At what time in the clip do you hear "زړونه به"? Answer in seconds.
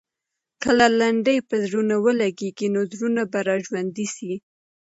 2.93-3.39